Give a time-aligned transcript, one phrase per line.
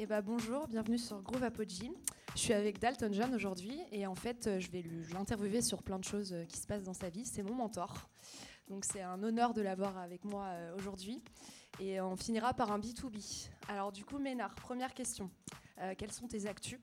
[0.00, 1.90] Eh ben, bonjour, bienvenue sur Groove Apogee.
[2.36, 5.98] Je suis avec Dalton John aujourd'hui et en fait, euh, je vais l'interviewer sur plein
[5.98, 7.26] de choses euh, qui se passent dans sa vie.
[7.26, 8.08] C'est mon mentor.
[8.68, 11.20] Donc c'est un honneur de l'avoir avec moi euh, aujourd'hui.
[11.80, 13.48] Et on finira par un B2B.
[13.66, 15.32] Alors du coup, Ménard, première question.
[15.96, 16.78] quelles sont tes actus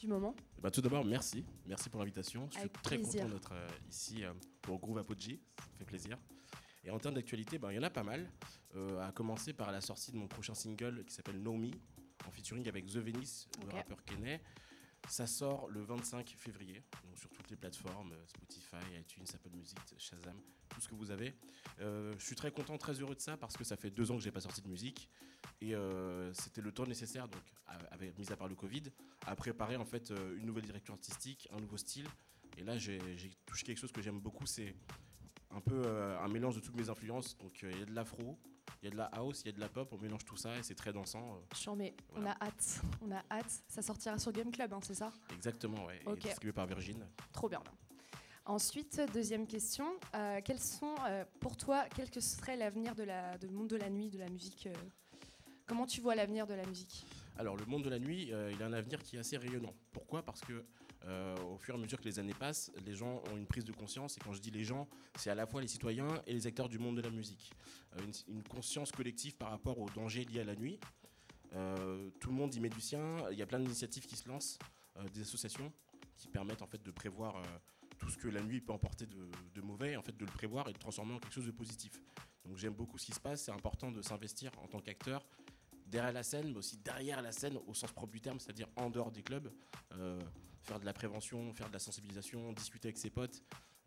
[0.00, 0.34] du moment?
[0.62, 1.44] Bah, Tout d'abord, merci.
[1.66, 2.48] Merci pour l'invitation.
[2.50, 3.52] Je suis très content d'être
[3.90, 4.22] ici
[4.62, 5.38] pour Groove Apogee.
[5.58, 6.16] Ça fait plaisir.
[6.82, 8.26] Et en termes d'actualité, ben, il y en a pas mal.
[9.02, 11.70] à commencer par la sortie de mon prochain single qui s'appelle No Me,
[12.28, 14.40] en featuring avec The Venice, le rappeur Kenney.
[15.08, 19.78] Ça sort le 25 février, donc sur toutes les plateformes, euh, Spotify, iTunes, Apple Music,
[19.96, 20.36] Shazam,
[20.68, 21.34] tout ce que vous avez.
[21.80, 24.16] Euh, je suis très content, très heureux de ça parce que ça fait deux ans
[24.16, 25.08] que j'ai pas sorti de musique
[25.60, 27.42] et euh, c'était le temps nécessaire, donc
[27.90, 28.82] avec, mis à part le Covid,
[29.26, 32.08] à préparer en fait une nouvelle direction artistique, un nouveau style.
[32.58, 32.98] Et là, j'ai
[33.46, 34.74] touché quelque chose que j'aime beaucoup, c'est
[35.50, 37.38] un peu un mélange de toutes mes influences.
[37.38, 38.38] Donc il y a de l'afro,
[38.82, 40.36] il y a de la house, il y a de la pop, on mélange tout
[40.36, 41.36] ça et c'est très dansant.
[41.36, 41.74] Euh.
[41.76, 43.62] mais on a hâte, on a hâte.
[43.68, 45.12] Ça sortira sur Game Club, hein, c'est ça?
[45.34, 46.00] Exactement, ouais.
[46.06, 46.28] Okay.
[46.28, 47.04] distribué par Virgin.
[47.32, 47.62] Trop bien.
[48.44, 49.86] Ensuite, deuxième question.
[50.14, 53.76] Euh, quels sont, euh, pour toi, quel que serait l'avenir de la, de monde de
[53.76, 54.68] la nuit, de la musique
[55.66, 57.04] Comment tu vois l'avenir de la musique?
[57.36, 59.74] Alors, le monde de la nuit, il a un avenir qui est assez rayonnant.
[59.92, 60.22] Pourquoi?
[60.22, 60.64] Parce que
[61.08, 63.64] euh, au fur et à mesure que les années passent, les gens ont une prise
[63.64, 64.16] de conscience.
[64.18, 66.68] Et quand je dis les gens, c'est à la fois les citoyens et les acteurs
[66.68, 67.50] du monde de la musique.
[67.96, 70.78] Euh, une, conscience collective par rapport aux dangers liés à la nuit.
[71.54, 73.24] Euh, tout le monde y met du sien.
[73.30, 74.58] Il y a plein d'initiatives qui se lancent,
[75.14, 75.72] des associations
[76.16, 77.40] qui permettent en fait de prévoir
[77.98, 80.72] tout ce que la nuit peut emporter de, mauvais, en fait de le prévoir et
[80.72, 81.92] de transformer en quelque chose de positif.
[82.44, 83.42] Donc j'aime beaucoup ce qui se passe.
[83.44, 85.24] C'est important de s'investir en tant qu'acteur
[85.86, 88.90] derrière la scène, mais aussi derrière la scène au sens propre du terme, c'est-à-dire en
[88.90, 89.52] dehors des clubs
[90.62, 93.42] faire de la prévention, faire de la sensibilisation, discuter avec ses potes.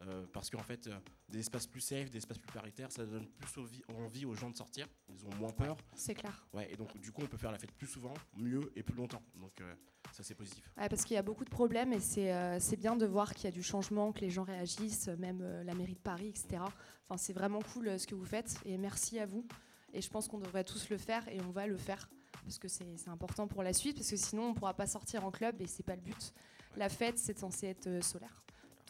[0.08, 0.98] Euh, parce qu'en fait, euh,
[1.30, 4.56] des espaces plus safe, des espaces plus paritaires, ça donne plus envie aux gens de
[4.56, 4.88] sortir.
[5.10, 5.78] Ils ont moins peur.
[5.94, 6.48] C'est clair.
[6.54, 8.96] Ouais, et donc, du coup, on peut faire la fête plus souvent, mieux et plus
[8.96, 9.22] longtemps.
[9.36, 9.76] Donc, euh,
[10.12, 10.72] ça, c'est positif.
[10.76, 13.48] Ouais, parce qu'il y a beaucoup de problèmes et c'est bien de voir qu'il y
[13.48, 16.64] a du changement, que les gens réagissent, même la mairie de Paris, etc.
[17.08, 19.46] Enfin, c'est vraiment cool ce que vous faites et merci à vous.
[19.94, 22.10] Et je pense qu'on devrait tous le faire et on va le faire
[22.44, 25.26] parce que c'est important pour la suite, parce que sinon on ne pourra pas sortir
[25.26, 26.34] en club et c'est pas le but.
[26.78, 28.44] La fête, c'est censé être euh, solaire.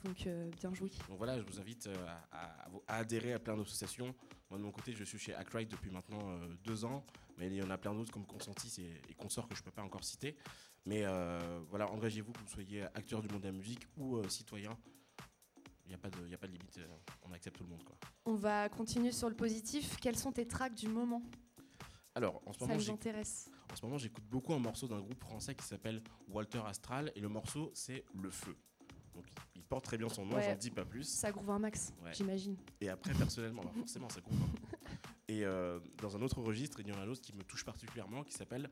[0.03, 0.89] Donc euh, bien joué.
[1.07, 4.15] Donc voilà, je vous invite euh, à, adhérer à plein d'associations.
[4.49, 7.05] Moi de mon côté, je suis chez Ackride depuis maintenant deux ans,
[7.37, 9.71] mais il y en a plein d'autres comme Consentis et, Consorts que je ne peux
[9.71, 10.35] pas encore citer.
[10.85, 11.05] Mais
[11.69, 14.77] voilà, engagez-vous que vous soyez acteur du monde de la musique ou citoyen.
[15.85, 16.79] Il n'y a, pas de, a pas de limite,
[17.23, 17.83] on accepte tout le monde.
[17.83, 17.95] Quoi.
[18.25, 19.95] On va continuer sur le positif.
[20.01, 21.21] Quels sont tes tracks du moment?
[22.13, 23.49] Alors, en ce moment, Ça intéresse.
[23.71, 27.21] En ce moment, j'écoute beaucoup un morceau d'un groupe français qui s'appelle Walter Astral et
[27.21, 28.55] le morceau c'est Le Feu.
[29.15, 31.07] Donc il porte très bien son nom, j'en dis pas plus.
[31.07, 32.57] Ça groove un max, j'imagine.
[32.81, 34.39] Et après, personnellement, bah, forcément, ça groove.
[35.27, 37.63] Et euh, dans un autre registre, il y en a un autre qui me touche
[37.63, 38.69] particulièrement qui s'appelle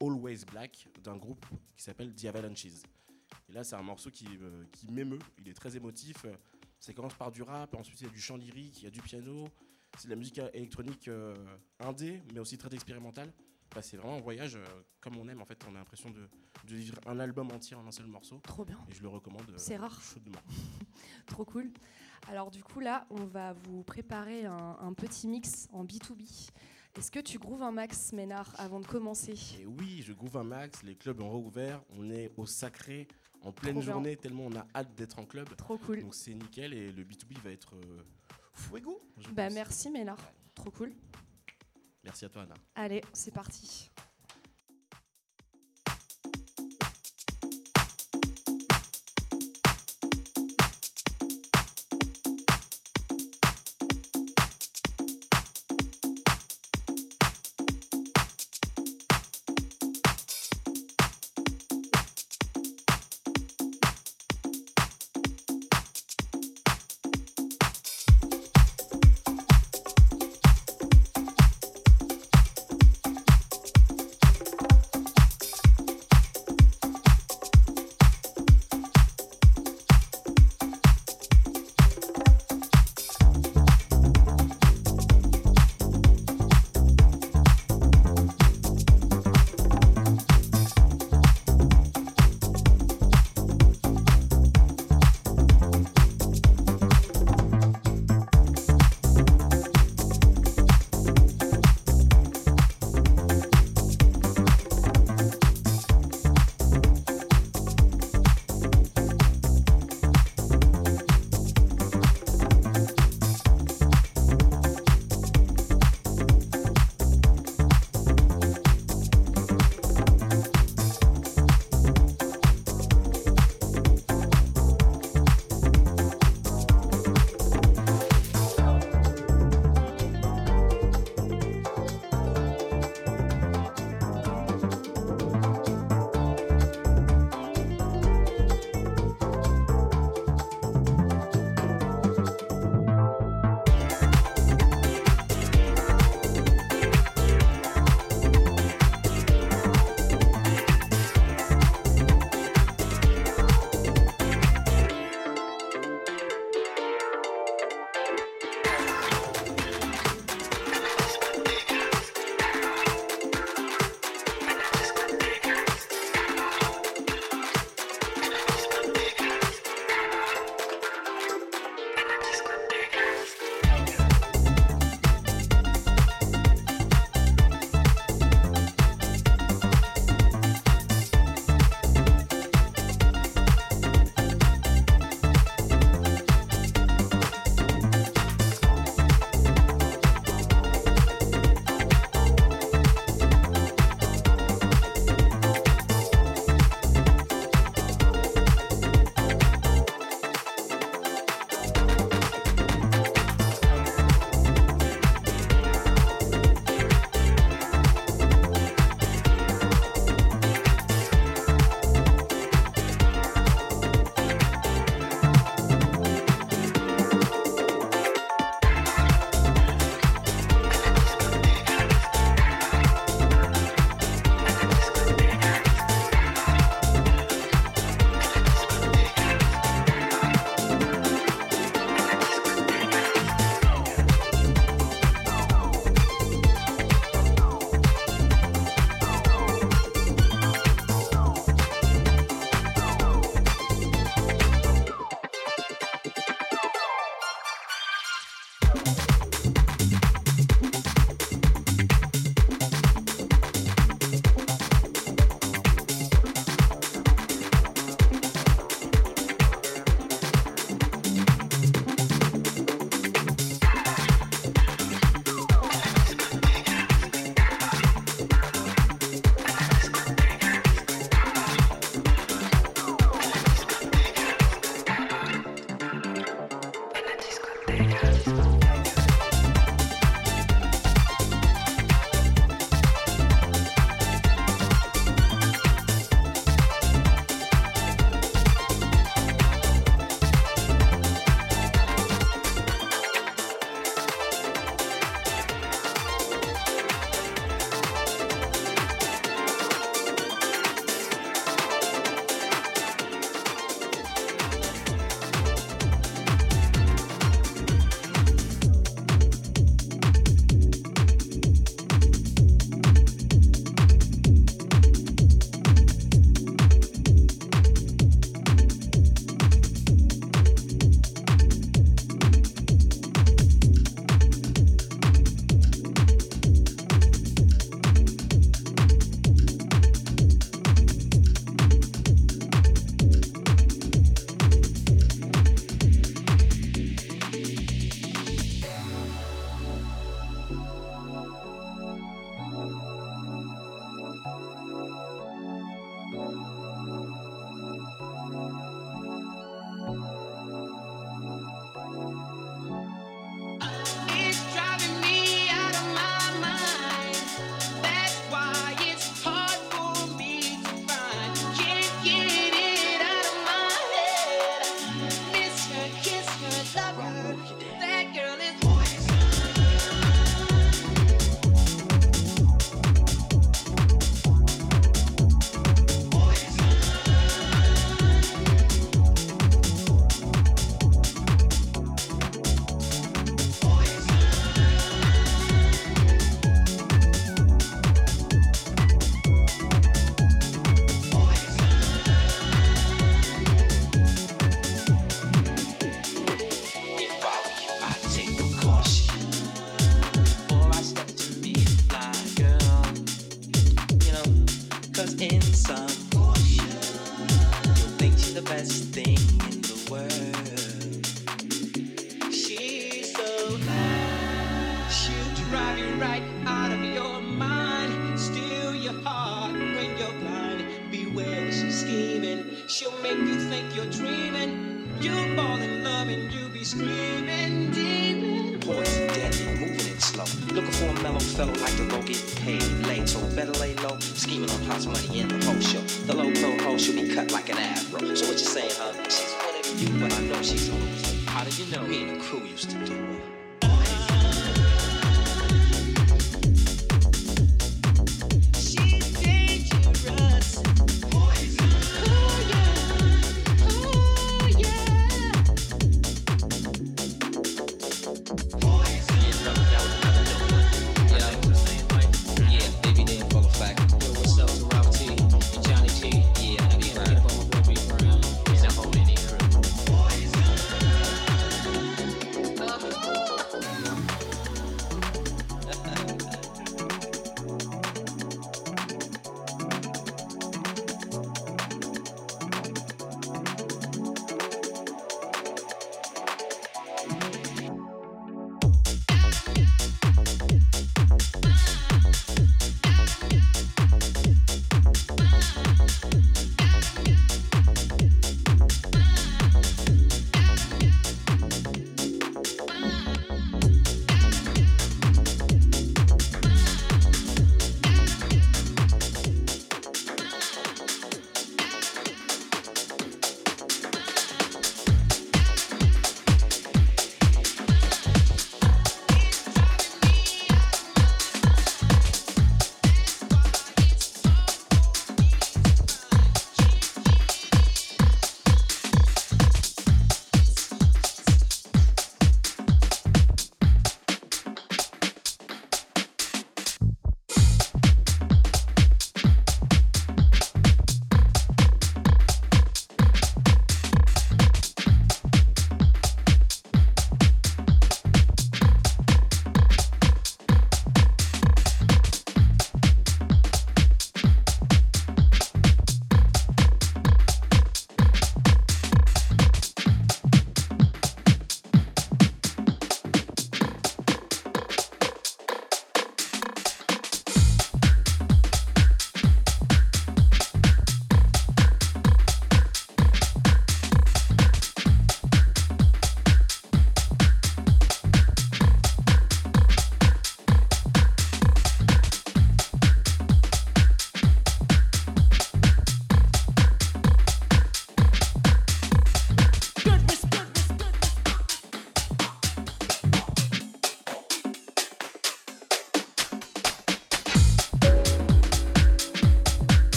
[0.00, 2.66] Always Black d'un groupe qui s'appelle The Avalanches.
[3.48, 6.26] Et là, c'est un morceau qui, euh, qui m'émeut, il est très émotif.
[6.80, 8.90] Ça commence par du rap, ensuite il y a du chant lyrique, il y a
[8.90, 9.46] du piano,
[9.96, 11.36] c'est de la musique électronique euh,
[11.78, 13.32] indé, mais aussi très expérimentale.
[13.74, 14.64] Bah, c'est vraiment un voyage euh,
[15.00, 15.40] comme on aime.
[15.40, 16.28] En fait, on a l'impression de,
[16.66, 18.38] vivre un album entier en un seul morceau.
[18.42, 18.78] Trop bien.
[18.90, 19.48] Et je le recommande.
[19.50, 20.00] Euh, c'est rare.
[20.02, 20.40] Chaudement.
[21.26, 21.70] Trop cool.
[22.28, 26.50] Alors du coup là, on va vous préparer un, petit mix en B2B.
[26.96, 29.34] Est-ce que tu grooves un max, Ménard, avant de commencer?
[29.58, 30.82] Et Oui, je groove un max.
[30.82, 31.82] Les clubs ont rouvert.
[31.96, 33.08] On est au sacré
[33.40, 35.48] en pleine journée, tellement on a hâte d'être en club.
[35.56, 36.02] Trop cool.
[36.02, 37.74] Donc c'est nickel et le B2B va être
[38.54, 39.00] Fuego.
[39.32, 40.92] Bah merci Ménard, trop cool.
[42.04, 42.54] Merci à toi Anna.
[42.74, 43.90] Allez, c'est parti.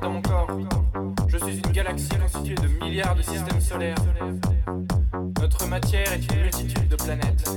[0.00, 0.48] dans mon corps.
[1.28, 3.96] Je suis une galaxie constituée de milliards de systèmes solaires.
[5.40, 7.50] Notre matière est une multitude de planètes.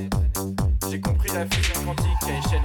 [0.89, 2.61] J'ai compris la fusion quantique à échelle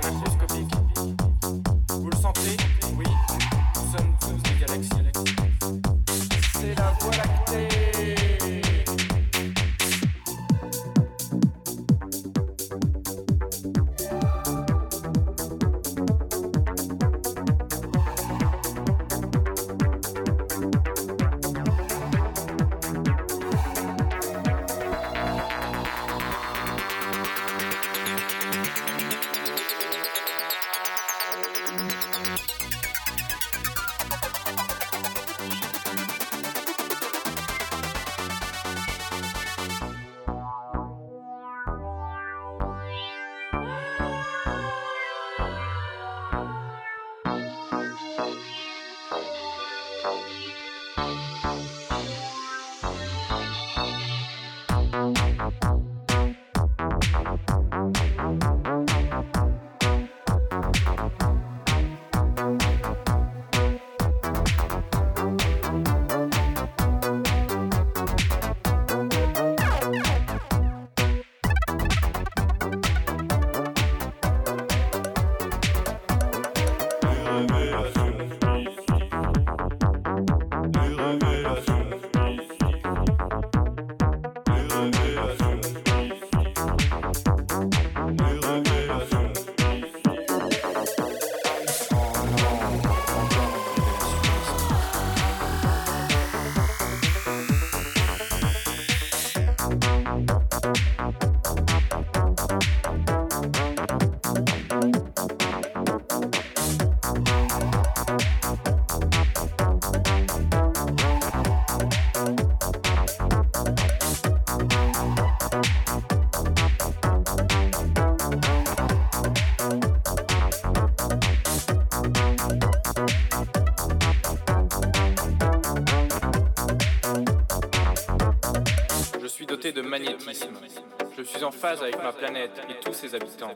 [131.45, 133.55] en phase avec ma planète et tous ses habitants.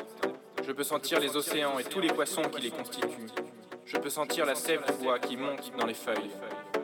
[0.65, 3.31] Je peux sentir les océans et tous les poissons qui les constituent.
[3.87, 6.31] Je peux sentir la sève du bois qui monte dans les feuilles.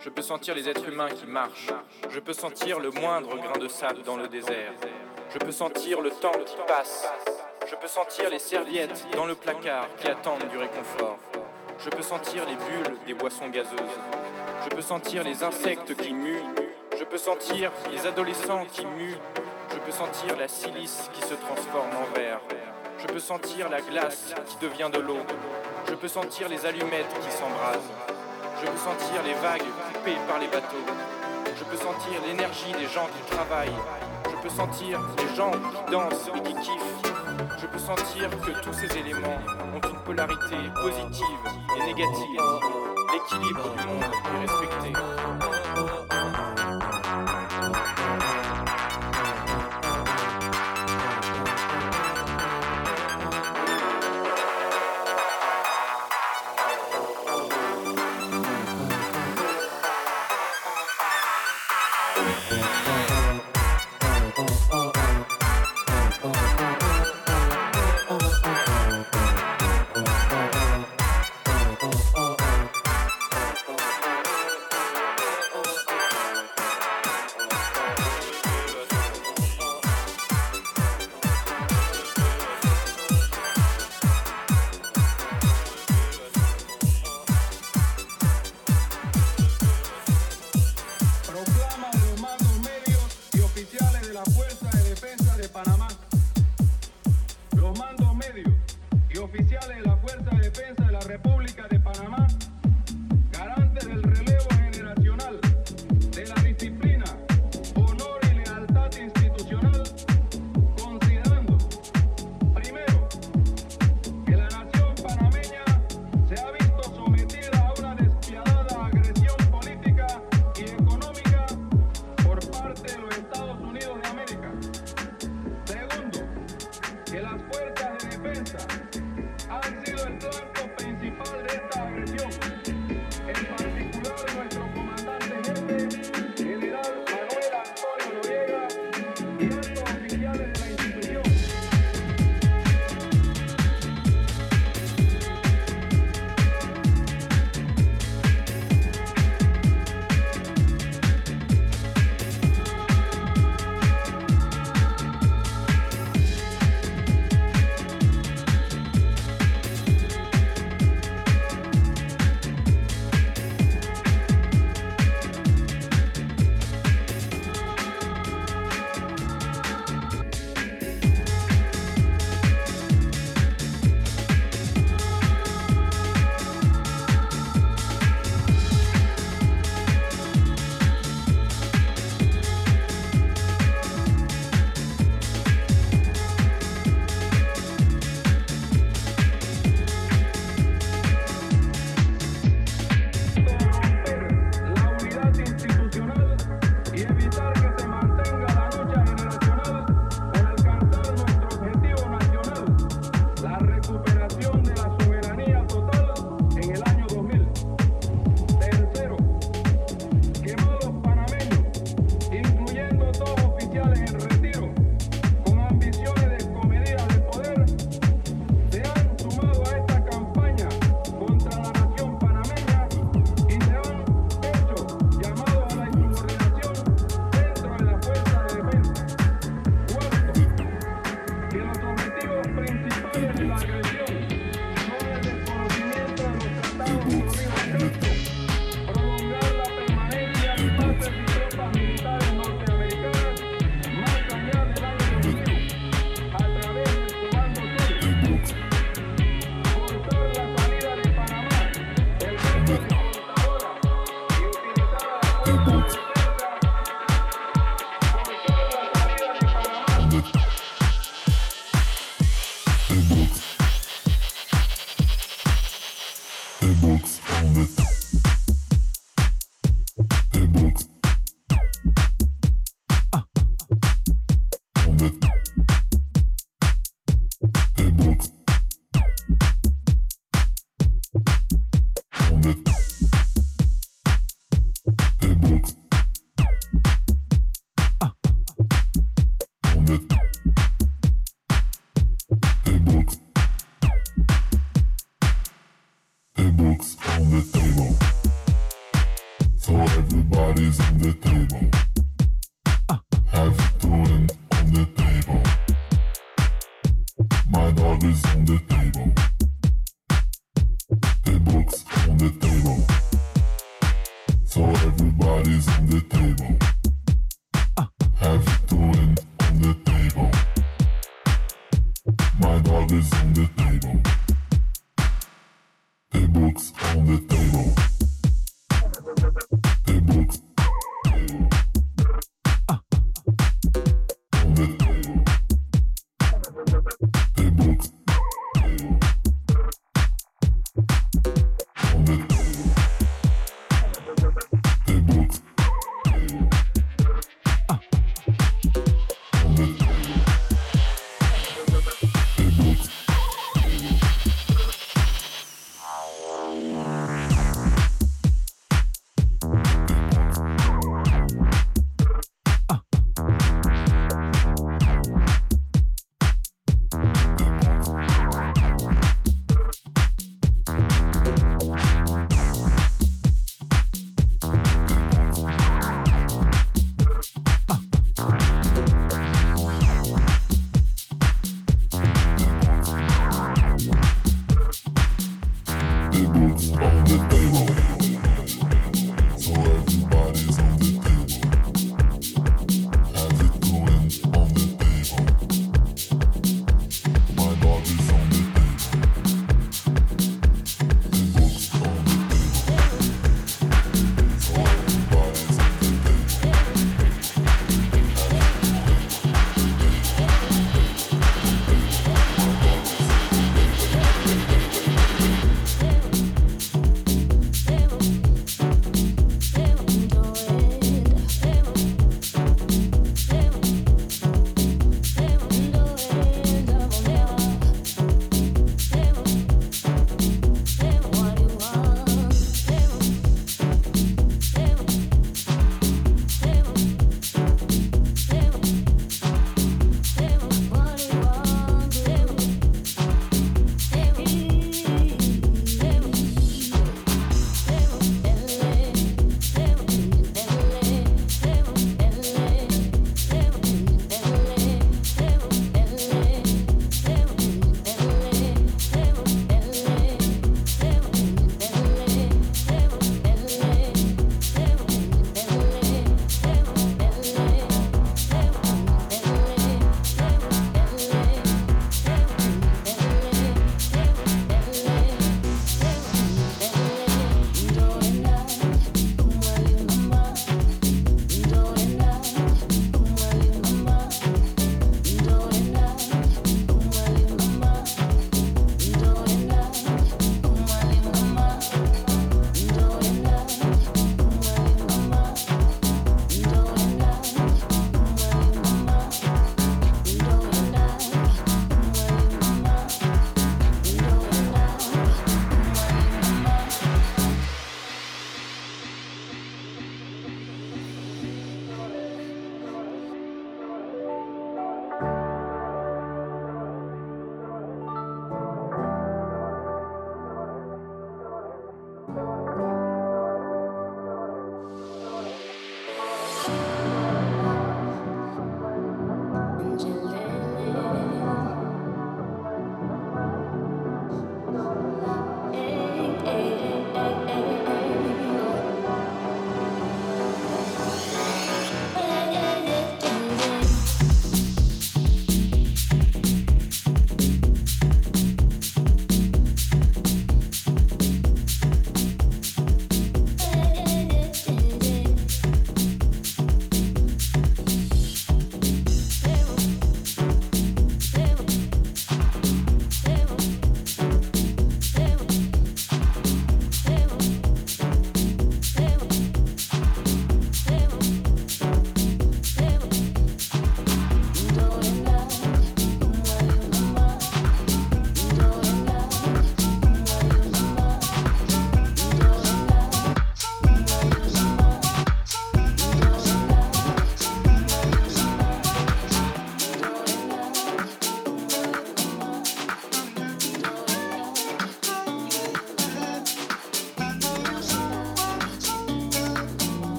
[0.00, 1.72] Je peux sentir les êtres humains qui marchent.
[2.10, 4.72] Je peux sentir le moindre grain de sable dans le désert.
[5.32, 7.06] Je peux sentir le temps qui passe.
[7.68, 11.18] Je peux sentir les serviettes dans le placard qui attendent du réconfort.
[11.78, 13.98] Je peux sentir les bulles des boissons gazeuses.
[14.64, 16.42] Je peux sentir les insectes qui muent.
[16.98, 19.18] Je peux sentir les adolescents qui muent.
[19.76, 22.40] Je peux sentir la silice qui se transforme en verre.
[22.98, 25.18] Je peux sentir la glace qui devient de l'eau.
[25.86, 27.92] Je peux sentir les allumettes qui s'embrasent.
[28.58, 30.86] Je peux sentir les vagues coupées par les bateaux.
[31.58, 33.78] Je peux sentir l'énergie des gens qui travaillent.
[34.24, 37.12] Je peux sentir les gens qui dansent et qui kiffent.
[37.60, 39.40] Je peux sentir que tous ces éléments
[39.74, 41.42] ont une polarité positive
[41.76, 42.40] et négative.
[43.12, 44.92] L'équilibre du monde est respecté.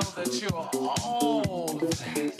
[0.00, 1.82] know that you're old.
[1.82, 2.39] Oh,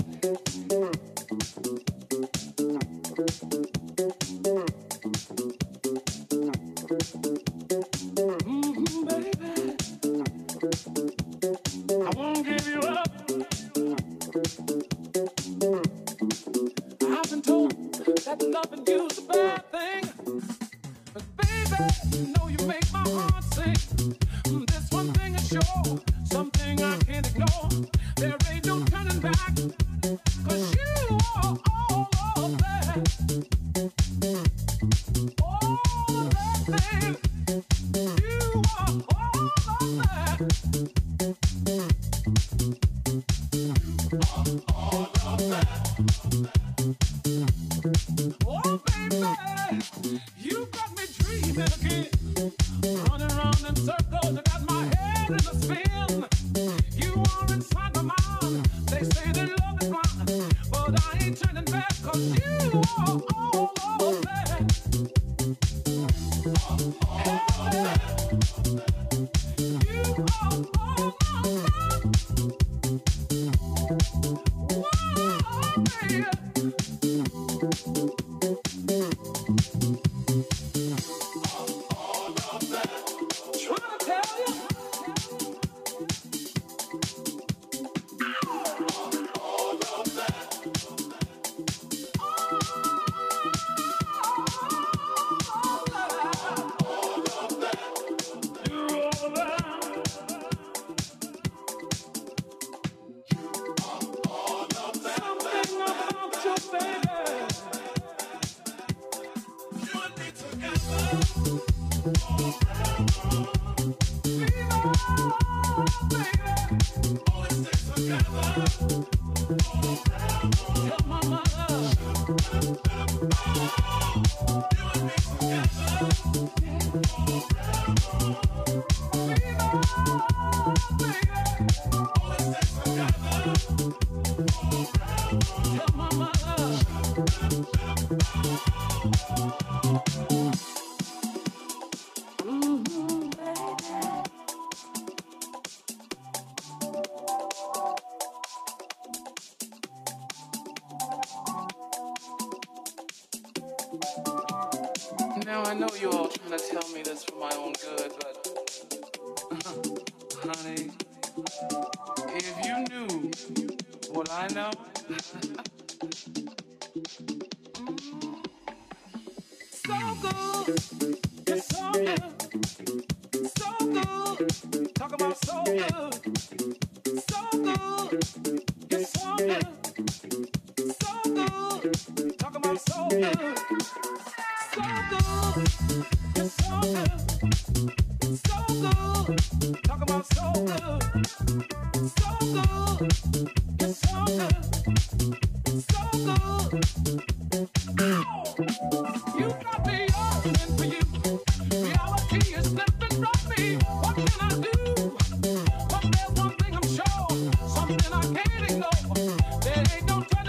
[208.68, 210.39] There ain't no time.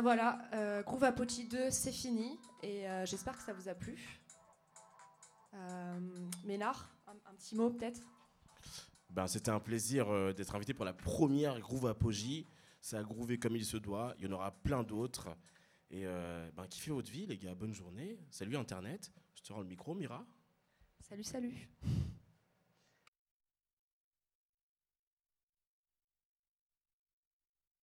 [0.00, 3.74] Bien voilà, euh, Groove Apogee 2, c'est fini et euh, j'espère que ça vous a
[3.74, 4.18] plu.
[5.52, 6.00] Euh,
[6.46, 8.00] Ménard, un, un petit mot peut-être?
[9.10, 12.46] Ben, C'était un plaisir d'être invité pour la première Groove Apogee.
[12.80, 14.14] Ça a groové comme il se doit.
[14.16, 15.36] Il y en aura plein d'autres.
[15.90, 17.54] Et ben, kiffez votre vie, les gars.
[17.54, 18.18] Bonne journée.
[18.30, 19.12] Salut Internet.
[19.34, 20.24] Je te rends le micro, Mira.
[21.02, 21.68] Salut, salut.